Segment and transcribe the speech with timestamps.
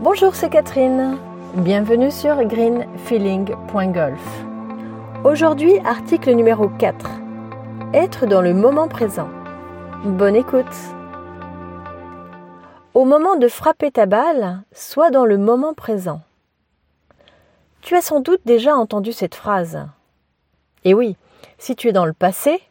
[0.00, 1.18] Bonjour, c'est Catherine.
[1.54, 4.44] Bienvenue sur greenfeeling.golf.
[5.24, 7.10] Aujourd'hui, article numéro 4.
[7.94, 9.28] Être dans le moment présent.
[10.04, 10.72] Bonne écoute.
[12.94, 16.20] Au moment de frapper ta balle, sois dans le moment présent.
[17.80, 19.84] Tu as sans doute déjà entendu cette phrase.
[20.84, 21.16] Et oui,
[21.58, 22.62] si tu es dans le passé,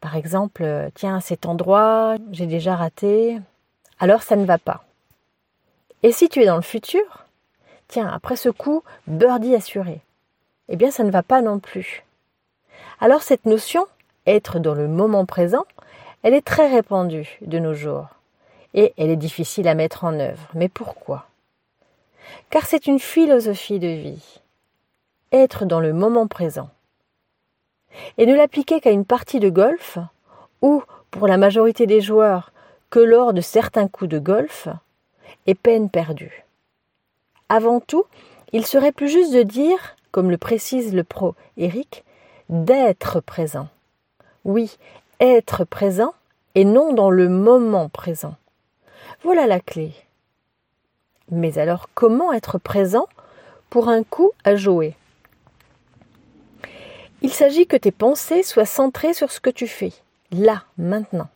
[0.00, 3.38] par exemple, tiens, cet endroit, j'ai déjà raté,
[4.00, 4.82] alors ça ne va pas.
[6.02, 7.26] Et si tu es dans le futur,
[7.88, 10.00] tiens, après ce coup, birdie assuré,
[10.68, 12.04] eh bien ça ne va pas non plus.
[13.00, 13.86] Alors cette notion,
[14.26, 15.64] être dans le moment présent,
[16.22, 18.08] elle est très répandue de nos jours.
[18.74, 20.48] Et elle est difficile à mettre en œuvre.
[20.54, 21.26] Mais pourquoi?
[22.50, 24.40] Car c'est une philosophie de vie.
[25.32, 26.68] Être dans le moment présent.
[28.18, 29.98] Et ne l'appliquer qu'à une partie de golf,
[30.60, 32.52] ou, pour la majorité des joueurs,
[32.90, 34.68] que lors de certains coups de golf,
[35.48, 36.44] est peine perdue.
[37.48, 38.04] Avant tout,
[38.52, 42.04] il serait plus juste de dire, comme le précise le pro Eric,
[42.50, 43.68] d'être présent.
[44.44, 44.78] Oui,
[45.20, 46.14] être présent
[46.54, 48.36] et non dans le moment présent.
[49.22, 49.92] Voilà la clé.
[51.30, 53.08] Mais alors comment être présent
[53.70, 54.94] pour un coup à jouer?
[57.22, 59.92] Il s'agit que tes pensées soient centrées sur ce que tu fais,
[60.30, 61.28] là, maintenant.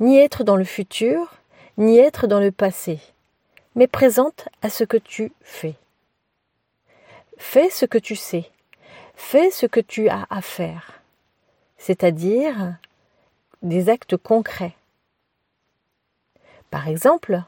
[0.00, 1.34] Ni être dans le futur,
[1.76, 2.98] ni être dans le passé,
[3.76, 5.74] mais présente à ce que tu fais.
[7.36, 8.50] Fais ce que tu sais,
[9.14, 11.00] fais ce que tu as à faire,
[11.76, 12.76] c'est-à-dire
[13.62, 14.74] des actes concrets.
[16.70, 17.42] Par exemple,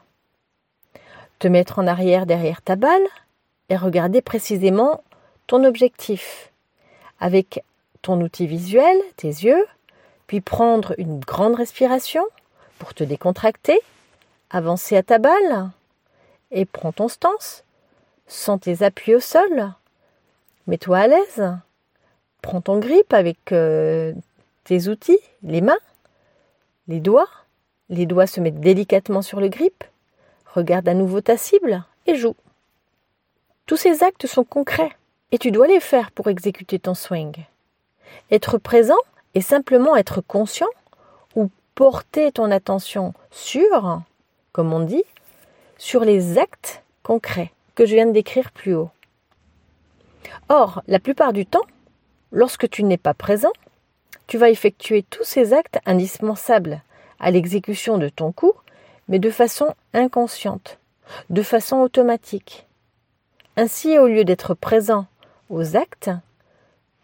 [1.39, 3.07] te mettre en arrière derrière ta balle
[3.69, 5.03] et regarder précisément
[5.47, 6.51] ton objectif
[7.19, 7.63] avec
[8.01, 9.65] ton outil visuel, tes yeux,
[10.27, 12.23] puis prendre une grande respiration
[12.77, 13.79] pour te décontracter,
[14.51, 15.71] avancer à ta balle
[16.51, 17.63] et prends ton stance.
[18.27, 19.73] Sens tes appuis au sol.
[20.67, 21.57] Mets-toi à l'aise.
[22.41, 24.13] Prends ton grip avec euh,
[24.63, 25.79] tes outils, les mains,
[26.87, 27.29] les doigts.
[27.89, 29.83] Les doigts se mettent délicatement sur le grip.
[30.53, 32.35] Regarde à nouveau ta cible et joue.
[33.65, 34.95] Tous ces actes sont concrets
[35.31, 37.45] et tu dois les faire pour exécuter ton swing.
[38.31, 38.97] Être présent
[39.35, 40.69] et simplement être conscient
[41.35, 44.01] ou porter ton attention sur,
[44.51, 45.03] comme on dit,
[45.79, 48.91] sur les actes concrets que je viens de décrire plus haut.
[50.49, 51.65] Or, la plupart du temps,
[52.31, 53.53] lorsque tu n'es pas présent,
[54.27, 56.83] tu vas effectuer tous ces actes indispensables
[57.19, 58.51] à l'exécution de ton coup,
[59.07, 60.79] mais de façon inconsciente,
[61.29, 62.67] de façon automatique.
[63.55, 65.05] Ainsi, au lieu d'être présent
[65.49, 66.11] aux actes,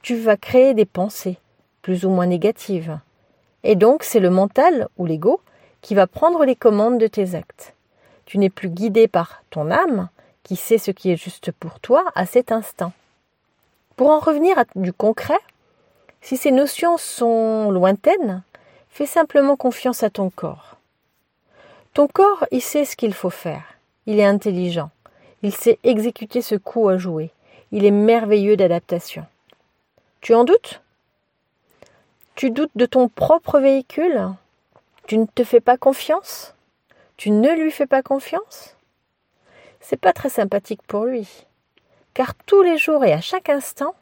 [0.01, 1.37] tu vas créer des pensées,
[1.81, 2.99] plus ou moins négatives.
[3.63, 5.39] Et donc, c'est le mental ou l'ego
[5.81, 7.74] qui va prendre les commandes de tes actes.
[8.25, 10.09] Tu n'es plus guidé par ton âme,
[10.43, 12.93] qui sait ce qui est juste pour toi à cet instant.
[13.95, 15.39] Pour en revenir à du concret,
[16.21, 18.41] si ces notions sont lointaines,
[18.89, 20.77] fais simplement confiance à ton corps.
[21.93, 23.63] Ton corps, il sait ce qu'il faut faire.
[24.07, 24.89] Il est intelligent.
[25.43, 27.29] Il sait exécuter ce coup à jouer.
[27.71, 29.27] Il est merveilleux d'adaptation.
[30.21, 30.81] Tu en doutes?
[32.33, 34.29] Tu doutes de ton propre véhicule?
[35.05, 36.54] Tu ne te fais pas confiance?
[37.17, 38.75] Tu ne lui fais pas confiance?
[39.79, 41.45] C'est pas très sympathique pour lui.
[42.13, 43.95] Car tous les jours et à chaque instant,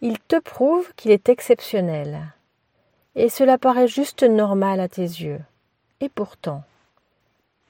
[0.00, 2.20] il te prouve qu'il est exceptionnel.
[3.14, 5.40] Et cela paraît juste normal à tes yeux.
[6.00, 6.64] Et pourtant.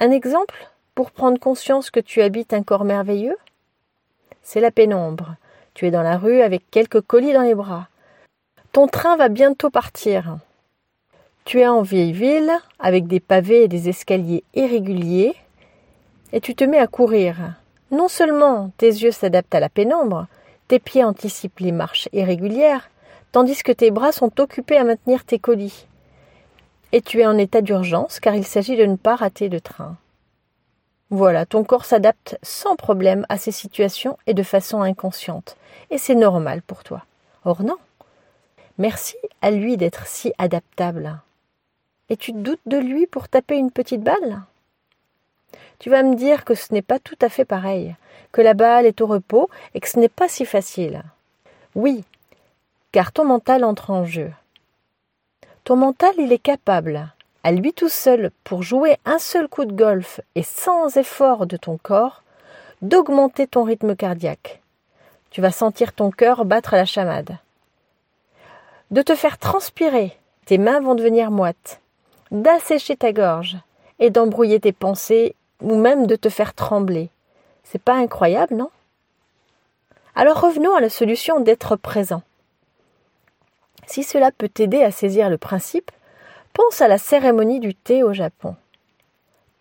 [0.01, 3.37] Un exemple pour prendre conscience que tu habites un corps merveilleux?
[4.43, 5.37] C'est la pénombre.
[5.75, 7.89] Tu es dans la rue avec quelques colis dans les bras.
[8.73, 10.39] Ton train va bientôt partir.
[11.45, 15.35] Tu es en vieille ville, avec des pavés et des escaliers irréguliers,
[16.33, 17.37] et tu te mets à courir.
[17.91, 20.27] Non seulement tes yeux s'adaptent à la pénombre,
[20.69, 22.89] tes pieds anticipent les marches irrégulières,
[23.31, 25.87] tandis que tes bras sont occupés à maintenir tes colis.
[26.93, 29.97] Et tu es en état d'urgence car il s'agit de ne pas rater le train.
[31.11, 35.57] Voilà, ton corps s'adapte sans problème à ces situations et de façon inconsciente,
[35.91, 37.05] et c'est normal pour toi.
[37.45, 37.77] Or non.
[38.79, 41.21] Merci à lui d'être si adaptable.
[42.11, 44.43] Et tu doutes de lui pour taper une petite balle?
[45.79, 47.95] Tu vas me dire que ce n'est pas tout à fait pareil,
[48.33, 51.03] que la balle est au repos et que ce n'est pas si facile.
[51.75, 52.05] Oui,
[52.93, 54.31] car ton mental entre en jeu.
[55.65, 57.09] Ton mental, il est capable,
[57.43, 61.57] à lui tout seul, pour jouer un seul coup de golf et sans effort de
[61.57, 62.23] ton corps,
[62.83, 64.61] d'augmenter ton rythme cardiaque.
[65.31, 67.39] Tu vas sentir ton cœur battre la chamade.
[68.91, 71.81] De te faire transpirer, tes mains vont devenir moites
[72.35, 73.57] d'assécher ta gorge
[73.99, 77.11] et d'embrouiller tes pensées ou même de te faire trembler,
[77.63, 78.71] C'est pas incroyable, non?
[80.15, 82.23] Alors revenons à la solution d'être présent.
[83.87, 85.91] Si cela peut t'aider à saisir le principe,
[86.53, 88.55] pense à la cérémonie du thé au Japon.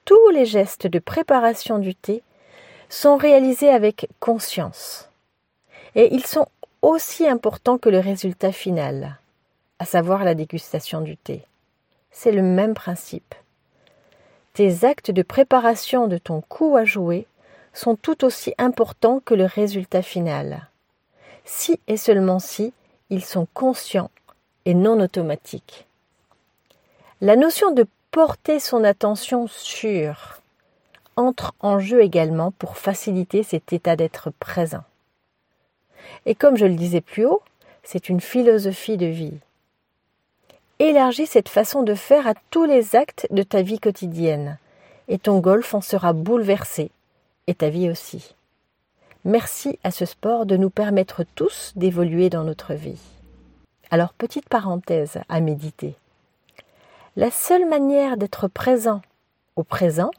[0.06, 2.22] Tous les gestes de préparation du thé
[2.90, 5.10] sont réalisés avec conscience.
[5.96, 6.48] Et ils sont
[6.81, 9.18] aussi importants que le résultat final,
[9.80, 11.44] à savoir la dégustation du thé.
[12.13, 13.36] C'est le même principe.
[14.54, 17.25] Tes actes de préparation de ton coup à jouer
[17.74, 20.69] sont tout aussi importants que le résultat final.
[21.44, 22.71] Si et seulement si
[23.10, 24.12] ils sont conscients
[24.65, 25.88] et non automatiques.
[27.19, 30.39] La notion de porter son attention sur
[31.16, 34.83] entre en jeu également pour faciliter cet état d'être présent.
[36.25, 37.42] Et comme je le disais plus haut,
[37.83, 39.38] c'est une philosophie de vie.
[40.80, 44.58] Élargis cette façon de faire à tous les actes de ta vie quotidienne,
[45.08, 46.90] et ton golf en sera bouleversé,
[47.48, 48.36] et ta vie aussi.
[49.25, 53.00] Merci à ce sport de nous permettre tous d'évoluer dans notre vie.
[53.92, 55.96] Alors, petite parenthèse à méditer.
[57.16, 59.02] La seule manière d'être présent
[59.56, 60.10] au présent,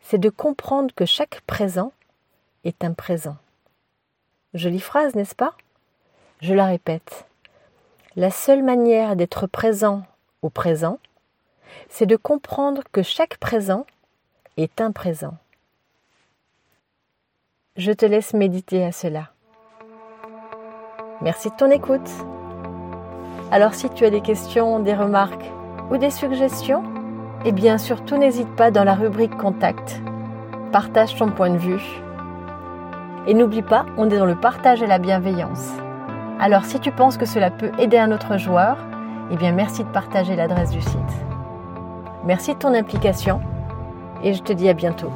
[0.00, 1.92] c'est de comprendre que chaque présent
[2.64, 3.36] est un présent.
[4.54, 5.54] Jolie phrase, n'est-ce pas?
[6.40, 7.26] Je la répète.
[8.18, 10.02] La seule manière d'être présent
[10.40, 10.98] au présent,
[11.90, 13.84] c'est de comprendre que chaque présent
[14.56, 15.34] est un présent.
[17.76, 19.32] Je te laisse méditer à cela.
[21.20, 22.08] Merci de ton écoute.
[23.50, 25.52] Alors si tu as des questions, des remarques
[25.90, 26.84] ou des suggestions,
[27.44, 30.00] et bien surtout n'hésite pas dans la rubrique Contact.
[30.72, 32.00] Partage ton point de vue.
[33.26, 35.70] Et n'oublie pas, on est dans le partage et la bienveillance.
[36.38, 38.76] Alors si tu penses que cela peut aider un autre joueur,
[39.30, 41.24] eh bien merci de partager l'adresse du site.
[42.24, 43.40] Merci de ton implication
[44.22, 45.10] et je te dis à bientôt.